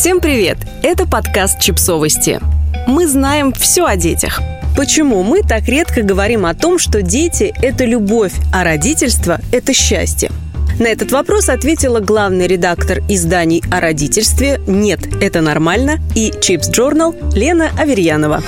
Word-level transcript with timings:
Всем 0.00 0.20
привет! 0.20 0.56
Это 0.82 1.06
подкаст 1.06 1.60
«Чипсовости». 1.60 2.40
Мы 2.86 3.06
знаем 3.06 3.52
все 3.52 3.84
о 3.84 3.96
детях. 3.96 4.40
Почему 4.74 5.22
мы 5.22 5.42
так 5.42 5.64
редко 5.64 6.00
говорим 6.00 6.46
о 6.46 6.54
том, 6.54 6.78
что 6.78 7.02
дети– 7.02 7.52
это 7.62 7.84
любовь, 7.84 8.32
а 8.50 8.64
родительство– 8.64 9.42
это 9.52 9.74
счастье? 9.74 10.30
На 10.78 10.86
этот 10.86 11.12
вопрос 11.12 11.50
ответила 11.50 12.00
главный 12.00 12.46
редактор 12.46 13.00
изданий 13.10 13.62
о 13.70 13.80
родительстве 13.80 14.58
«Нет, 14.66 15.00
это 15.20 15.42
нормально» 15.42 15.98
и 16.14 16.32
«Чипс 16.40 16.70
Journal 16.70 17.14
Лена 17.36 17.68
Аверьянова. 17.78 18.42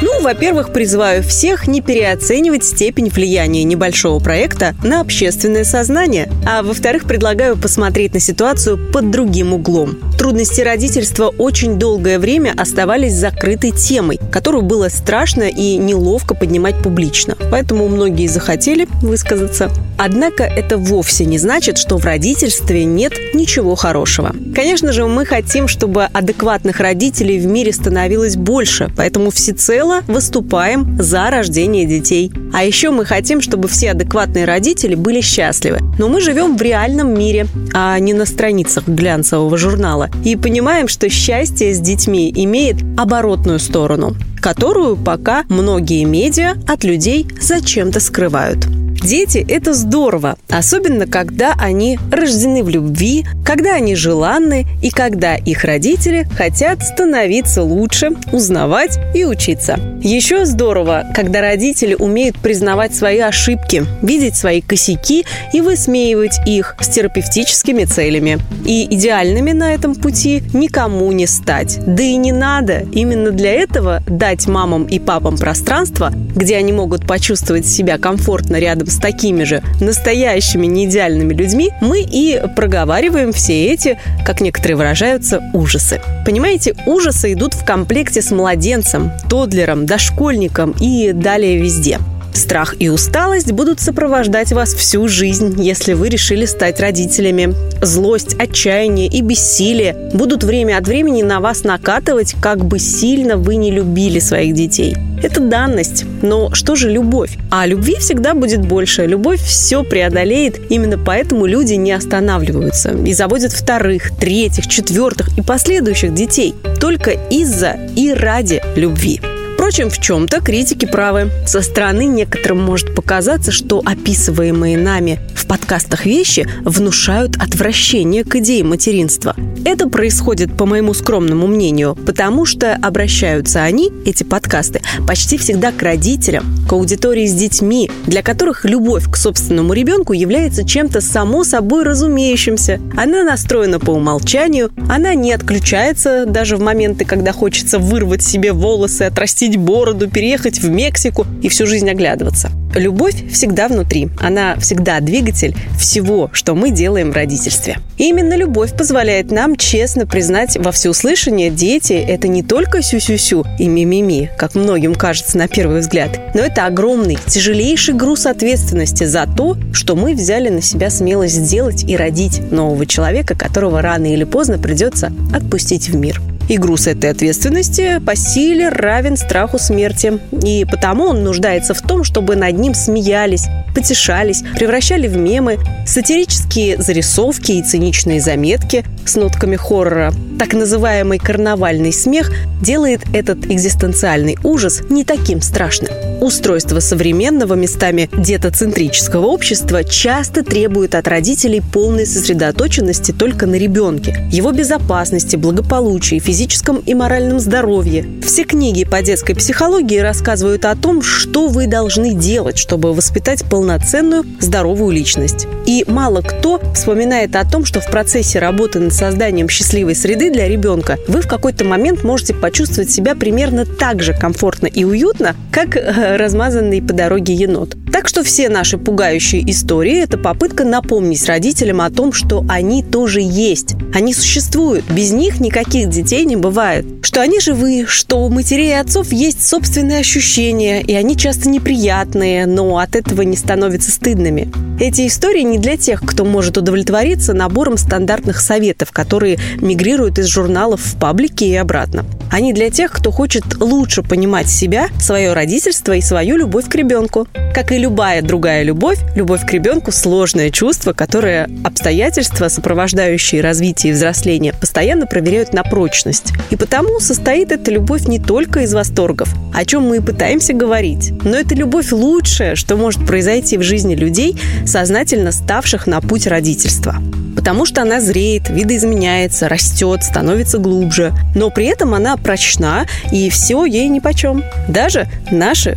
Ну, 0.00 0.22
во-первых, 0.22 0.72
призываю 0.72 1.24
всех 1.24 1.66
не 1.66 1.80
переоценивать 1.80 2.64
степень 2.64 3.08
влияния 3.08 3.64
небольшого 3.64 4.22
проекта 4.22 4.76
на 4.84 5.00
общественное 5.00 5.64
сознание. 5.64 6.30
А 6.46 6.62
во-вторых, 6.62 7.04
предлагаю 7.04 7.56
посмотреть 7.56 8.14
на 8.14 8.20
ситуацию 8.20 8.78
под 8.92 9.10
другим 9.10 9.54
углом. 9.54 9.98
Трудности 10.24 10.62
родительства 10.62 11.26
очень 11.36 11.78
долгое 11.78 12.18
время 12.18 12.54
оставались 12.56 13.12
закрытой 13.12 13.72
темой, 13.72 14.18
которую 14.32 14.62
было 14.62 14.88
страшно 14.88 15.42
и 15.42 15.76
неловко 15.76 16.34
поднимать 16.34 16.82
публично. 16.82 17.36
Поэтому 17.50 17.88
многие 17.88 18.26
захотели 18.26 18.88
высказаться. 19.02 19.70
Однако 19.98 20.44
это 20.44 20.78
вовсе 20.78 21.26
не 21.26 21.36
значит, 21.36 21.76
что 21.76 21.98
в 21.98 22.06
родительстве 22.06 22.86
нет 22.86 23.12
ничего 23.34 23.74
хорошего. 23.74 24.34
Конечно 24.54 24.94
же, 24.94 25.06
мы 25.06 25.26
хотим, 25.26 25.68
чтобы 25.68 26.04
адекватных 26.04 26.80
родителей 26.80 27.38
в 27.38 27.44
мире 27.44 27.74
становилось 27.74 28.36
больше, 28.36 28.90
поэтому 28.96 29.30
всецело 29.30 30.00
выступаем 30.06 30.96
за 30.98 31.28
рождение 31.28 31.84
детей. 31.84 32.32
А 32.54 32.64
еще 32.64 32.90
мы 32.90 33.04
хотим, 33.04 33.42
чтобы 33.42 33.68
все 33.68 33.90
адекватные 33.90 34.46
родители 34.46 34.94
были 34.94 35.20
счастливы. 35.20 35.80
Но 35.98 36.08
мы 36.08 36.22
живем 36.22 36.56
в 36.56 36.62
реальном 36.62 37.12
мире, 37.12 37.46
а 37.74 37.98
не 37.98 38.14
на 38.14 38.24
страницах 38.24 38.88
глянцевого 38.88 39.58
журнала. 39.58 40.08
И 40.24 40.36
понимаем, 40.36 40.88
что 40.88 41.08
счастье 41.08 41.74
с 41.74 41.80
детьми 41.80 42.32
имеет 42.34 42.76
оборотную 42.98 43.58
сторону, 43.58 44.16
которую 44.40 44.96
пока 44.96 45.44
многие 45.48 46.04
медиа 46.04 46.54
от 46.66 46.84
людей 46.84 47.26
зачем-то 47.40 48.00
скрывают. 48.00 48.66
Дети– 49.04 49.44
это 49.48 49.74
здорово, 49.74 50.36
особенно 50.48 51.06
когда 51.06 51.52
они 51.58 51.98
рождены 52.10 52.62
в 52.62 52.70
любви, 52.70 53.26
когда 53.44 53.74
они 53.74 53.94
желанны 53.94 54.66
и 54.82 54.88
когда 54.88 55.34
их 55.34 55.64
родители 55.64 56.26
хотят 56.36 56.82
становиться 56.82 57.62
лучше, 57.62 58.12
узнавать 58.32 58.98
и 59.14 59.26
учиться. 59.26 59.78
Еще 60.04 60.44
здорово, 60.44 61.06
когда 61.14 61.40
родители 61.40 61.94
умеют 61.94 62.36
признавать 62.36 62.94
свои 62.94 63.20
ошибки, 63.20 63.86
видеть 64.02 64.36
свои 64.36 64.60
косяки 64.60 65.24
и 65.54 65.62
высмеивать 65.62 66.46
их 66.46 66.76
с 66.78 66.88
терапевтическими 66.88 67.84
целями. 67.84 68.38
И 68.66 68.84
идеальными 68.94 69.52
на 69.52 69.72
этом 69.72 69.94
пути 69.94 70.42
никому 70.52 71.10
не 71.12 71.26
стать. 71.26 71.78
Да 71.86 72.02
и 72.02 72.16
не 72.16 72.32
надо. 72.32 72.84
Именно 72.92 73.30
для 73.30 73.52
этого 73.52 74.02
дать 74.06 74.46
мамам 74.46 74.84
и 74.84 74.98
папам 74.98 75.38
пространство, 75.38 76.12
где 76.36 76.58
они 76.58 76.74
могут 76.74 77.06
почувствовать 77.06 77.66
себя 77.66 77.96
комфортно 77.96 78.56
рядом 78.56 78.88
с 78.88 78.98
такими 78.98 79.44
же 79.44 79.62
настоящими 79.80 80.66
неидеальными 80.66 81.32
людьми, 81.32 81.70
мы 81.80 82.02
и 82.02 82.42
проговариваем 82.54 83.32
все 83.32 83.68
эти, 83.68 83.98
как 84.26 84.42
некоторые 84.42 84.76
выражаются, 84.76 85.40
ужасы. 85.54 86.02
Понимаете, 86.26 86.74
ужасы 86.84 87.32
идут 87.32 87.54
в 87.54 87.64
комплекте 87.64 88.20
с 88.20 88.30
младенцем, 88.30 89.10
тодлером, 89.30 89.86
дошкольником 89.94 90.74
и 90.80 91.12
далее 91.12 91.56
везде. 91.56 92.00
Страх 92.32 92.74
и 92.80 92.88
усталость 92.88 93.52
будут 93.52 93.78
сопровождать 93.78 94.50
вас 94.50 94.74
всю 94.74 95.06
жизнь, 95.06 95.54
если 95.62 95.92
вы 95.92 96.08
решили 96.08 96.46
стать 96.46 96.80
родителями. 96.80 97.54
Злость, 97.80 98.34
отчаяние 98.34 99.06
и 99.06 99.20
бессилие 99.20 100.10
будут 100.12 100.42
время 100.42 100.78
от 100.78 100.88
времени 100.88 101.22
на 101.22 101.38
вас 101.38 101.62
накатывать, 101.62 102.34
как 102.42 102.64
бы 102.64 102.80
сильно 102.80 103.36
вы 103.36 103.54
не 103.54 103.70
любили 103.70 104.18
своих 104.18 104.54
детей. 104.54 104.96
Это 105.22 105.40
данность. 105.40 106.04
Но 106.22 106.52
что 106.52 106.74
же 106.74 106.90
любовь? 106.90 107.38
А 107.52 107.66
любви 107.66 107.94
всегда 108.00 108.34
будет 108.34 108.66
больше. 108.66 109.06
Любовь 109.06 109.40
все 109.40 109.84
преодолеет. 109.84 110.72
Именно 110.72 110.98
поэтому 110.98 111.46
люди 111.46 111.74
не 111.74 111.92
останавливаются 111.92 112.90
и 112.90 113.14
заводят 113.14 113.52
вторых, 113.52 114.10
третьих, 114.18 114.66
четвертых 114.66 115.38
и 115.38 115.40
последующих 115.40 116.12
детей. 116.12 116.52
Только 116.80 117.12
из-за 117.30 117.76
и 117.94 118.12
ради 118.12 118.60
любви. 118.74 119.20
Впрочем, 119.64 119.88
в 119.88 119.98
чем-то 119.98 120.42
критики 120.42 120.84
правы. 120.84 121.30
Со 121.46 121.62
стороны 121.62 122.04
некоторым 122.04 122.60
может 122.60 122.94
показаться, 122.94 123.50
что 123.50 123.80
описываемые 123.82 124.76
нами 124.76 125.20
в 125.34 125.46
подкастах 125.46 126.04
вещи 126.04 126.46
внушают 126.64 127.36
отвращение 127.36 128.24
к 128.24 128.36
идее 128.36 128.62
материнства. 128.62 129.34
Это 129.64 129.88
происходит, 129.88 130.56
по 130.56 130.66
моему 130.66 130.92
скромному 130.92 131.46
мнению, 131.46 131.96
потому 132.06 132.44
что 132.44 132.74
обращаются 132.74 133.62
они, 133.62 133.90
эти 134.04 134.22
подкасты, 134.22 134.82
почти 135.08 135.38
всегда 135.38 135.72
к 135.72 135.82
родителям, 135.82 136.44
к 136.68 136.72
аудитории 136.72 137.26
с 137.26 137.32
детьми, 137.32 137.90
для 138.06 138.22
которых 138.22 138.64
любовь 138.64 139.10
к 139.10 139.16
собственному 139.16 139.72
ребенку 139.72 140.12
является 140.12 140.64
чем-то 140.66 141.00
само 141.00 141.44
собой 141.44 141.84
разумеющимся. 141.84 142.80
Она 142.96 143.24
настроена 143.24 143.80
по 143.80 143.92
умолчанию, 143.92 144.70
она 144.90 145.14
не 145.14 145.32
отключается 145.32 146.26
даже 146.26 146.56
в 146.56 146.60
моменты, 146.60 147.04
когда 147.06 147.32
хочется 147.32 147.78
вырвать 147.78 148.22
себе 148.22 148.52
волосы, 148.52 149.02
отрастить 149.02 149.56
бороду, 149.56 150.10
переехать 150.10 150.58
в 150.58 150.68
Мексику 150.68 151.26
и 151.42 151.48
всю 151.48 151.66
жизнь 151.66 151.88
оглядываться. 151.88 152.50
Любовь 152.74 153.30
всегда 153.30 153.68
внутри. 153.68 154.08
Она 154.20 154.56
всегда 154.56 155.00
двигатель 155.00 155.54
всего, 155.78 156.30
что 156.32 156.54
мы 156.54 156.70
делаем 156.70 157.12
в 157.12 157.14
родительстве. 157.14 157.78
И 157.98 158.08
именно 158.08 158.34
любовь 158.34 158.76
позволяет 158.76 159.30
нам 159.30 159.56
честно 159.56 160.06
признать 160.06 160.56
во 160.56 160.72
всеуслышание, 160.72 161.50
дети– 161.50 161.92
это 162.08 162.26
не 162.26 162.42
только 162.42 162.82
сю-сю-сю 162.82 163.44
и 163.58 163.68
ми-ми-ми, 163.68 164.30
как 164.36 164.54
многим 164.54 164.94
кажется 164.94 165.38
на 165.38 165.46
первый 165.46 165.80
взгляд, 165.80 166.34
но 166.34 166.40
это 166.40 166.66
огромный, 166.66 167.18
тяжелейший 167.26 167.94
груз 167.94 168.26
ответственности 168.26 169.04
за 169.04 169.26
то, 169.26 169.56
что 169.72 169.94
мы 169.94 170.14
взяли 170.14 170.48
на 170.48 170.60
себя 170.60 170.90
смелость 170.90 171.34
сделать 171.34 171.84
и 171.84 171.96
родить 171.96 172.40
нового 172.50 172.86
человека, 172.86 173.36
которого 173.36 173.80
рано 173.82 174.12
или 174.12 174.24
поздно 174.24 174.58
придется 174.58 175.12
отпустить 175.32 175.88
в 175.88 175.96
мир. 175.96 176.20
И 176.48 176.58
груз 176.58 176.86
этой 176.86 177.10
ответственности 177.10 178.00
по 178.04 178.14
силе 178.16 178.68
равен 178.68 179.16
страху 179.16 179.58
смерти. 179.58 180.18
И 180.44 180.64
потому 180.64 181.04
он 181.04 181.24
нуждается 181.24 181.74
в 181.74 181.80
том, 181.80 182.04
чтобы 182.04 182.36
над 182.36 182.58
ним 182.58 182.74
смеялись, 182.74 183.46
потешались, 183.74 184.42
превращали 184.54 185.08
в 185.08 185.16
мемы, 185.16 185.58
сатирические 185.86 186.80
зарисовки 186.80 187.52
и 187.52 187.62
циничные 187.62 188.20
заметки 188.20 188.84
с 189.06 189.16
нотками 189.16 189.56
хоррора. 189.56 190.12
Так 190.38 190.52
называемый 190.52 191.18
карнавальный 191.18 191.92
смех 191.92 192.30
делает 192.60 193.02
этот 193.12 193.46
экзистенциальный 193.46 194.36
ужас 194.42 194.82
не 194.90 195.04
таким 195.04 195.40
страшным. 195.40 195.90
Устройство 196.20 196.80
современного 196.80 197.54
местами 197.54 198.08
детоцентрического 198.16 199.26
общества 199.26 199.84
часто 199.84 200.42
требует 200.42 200.94
от 200.94 201.08
родителей 201.08 201.60
полной 201.72 202.06
сосредоточенности 202.06 203.12
только 203.12 203.46
на 203.46 203.56
ребенке, 203.56 204.28
его 204.30 204.52
безопасности, 204.52 205.36
благополучии, 205.36 206.18
физическом 206.18 206.78
и 206.78 206.94
моральном 206.94 207.40
здоровье. 207.40 208.06
Все 208.24 208.44
книги 208.44 208.84
по 208.84 209.02
детской 209.02 209.34
психологии 209.34 209.98
рассказывают 209.98 210.64
о 210.64 210.74
том, 210.76 211.02
что 211.02 211.48
вы 211.48 211.66
должны 211.66 212.14
делать, 212.14 212.58
чтобы 212.58 212.94
воспитать 212.94 213.44
полноценную, 213.44 214.24
здоровую 214.40 214.94
личность. 214.94 215.46
И 215.66 215.84
мало 215.86 216.22
кто 216.22 216.60
вспоминает 216.74 217.36
о 217.36 217.44
том, 217.44 217.64
что 217.64 217.80
в 217.80 217.90
процессе 217.90 218.38
работы 218.38 218.80
над 218.80 218.94
созданием 218.94 219.48
счастливой 219.48 219.94
среды 219.94 220.30
для 220.30 220.48
ребенка 220.48 220.98
вы 221.08 221.20
в 221.20 221.28
какой-то 221.28 221.64
момент 221.64 222.04
можете 222.04 222.34
почувствовать 222.34 222.90
себя 222.90 223.14
примерно 223.14 223.66
так 223.66 224.02
же 224.02 224.14
комфортно 224.14 224.66
и 224.66 224.84
уютно, 224.84 225.34
как 225.50 225.76
э, 225.76 226.13
размазанный 226.16 226.82
по 226.82 226.92
дороге 226.92 227.34
енот. 227.34 227.76
Так 227.92 228.08
что 228.08 228.24
все 228.24 228.48
наши 228.48 228.76
пугающие 228.76 229.48
истории– 229.50 230.02
это 230.02 230.18
попытка 230.18 230.64
напомнить 230.64 231.24
родителям 231.26 231.80
о 231.80 231.90
том, 231.90 232.12
что 232.12 232.44
они 232.48 232.82
тоже 232.82 233.20
есть. 233.20 233.76
Они 233.94 234.12
существуют. 234.12 234.84
Без 234.90 235.12
них 235.12 235.38
никаких 235.38 235.88
детей 235.90 236.24
не 236.24 236.34
бывает. 236.34 236.84
Что 237.02 237.20
они 237.20 237.38
живы, 237.38 237.84
что 237.86 238.24
у 238.24 238.30
матерей 238.30 238.70
и 238.70 238.72
отцов 238.72 239.12
есть 239.12 239.46
собственные 239.46 240.00
ощущения, 240.00 240.82
и 240.82 240.92
они 240.94 241.16
часто 241.16 241.48
неприятные, 241.48 242.46
но 242.46 242.78
от 242.78 242.96
этого 242.96 243.22
не 243.22 243.36
становятся 243.36 243.92
стыдными. 243.92 244.50
Эти 244.80 245.06
истории 245.06 245.42
не 245.42 245.58
для 245.58 245.76
тех, 245.76 246.02
кто 246.04 246.24
может 246.24 246.58
удовлетвориться 246.58 247.32
набором 247.32 247.76
стандартных 247.76 248.40
советов, 248.40 248.90
которые 248.90 249.38
мигрируют 249.60 250.18
из 250.18 250.26
журналов 250.26 250.80
в 250.80 250.98
паблики 250.98 251.44
и 251.44 251.54
обратно. 251.54 252.04
Они 252.30 252.52
для 252.52 252.70
тех, 252.70 252.90
кто 252.90 253.12
хочет 253.12 253.44
лучше 253.60 254.02
понимать 254.02 254.50
себя, 254.50 254.88
свое 255.00 255.32
родительство 255.32 255.93
и 255.94 256.00
свою 256.00 256.36
любовь 256.36 256.68
к 256.68 256.74
ребенку. 256.74 257.26
Как 257.54 257.72
и 257.72 257.78
любая 257.78 258.22
другая 258.22 258.62
любовь, 258.62 258.98
любовь 259.14 259.46
к 259.46 259.52
ребенку– 259.52 259.90
сложное 259.92 260.50
чувство, 260.50 260.92
которое 260.92 261.48
обстоятельства, 261.64 262.48
сопровождающие 262.48 263.40
развитие 263.40 263.92
и 263.92 263.94
взросление, 263.94 264.52
постоянно 264.52 265.06
проверяют 265.06 265.52
на 265.52 265.62
прочность. 265.62 266.32
И 266.50 266.56
потому 266.56 267.00
состоит 267.00 267.52
эта 267.52 267.70
любовь 267.70 268.06
не 268.06 268.18
только 268.18 268.60
из 268.60 268.74
восторгов, 268.74 269.28
о 269.52 269.64
чем 269.64 269.88
мы 269.88 269.98
и 269.98 270.00
пытаемся 270.00 270.52
говорить, 270.52 271.12
но 271.24 271.36
это 271.36 271.54
любовь 271.54 271.92
лучшее, 271.92 272.56
что 272.56 272.76
может 272.76 273.06
произойти 273.06 273.56
в 273.56 273.62
жизни 273.62 273.94
людей, 273.94 274.36
сознательно 274.66 275.32
ставших 275.32 275.86
на 275.86 276.00
путь 276.00 276.26
родительства 276.26 276.96
потому 277.44 277.66
что 277.66 277.82
она 277.82 278.00
зреет, 278.00 278.48
видоизменяется, 278.48 279.50
растет, 279.50 280.02
становится 280.02 280.56
глубже. 280.56 281.12
Но 281.34 281.50
при 281.50 281.66
этом 281.66 281.92
она 281.92 282.16
прочна, 282.16 282.86
и 283.12 283.28
все 283.28 283.66
ей 283.66 283.88
нипочем. 283.88 284.42
Даже 284.66 285.08
наши 285.30 285.76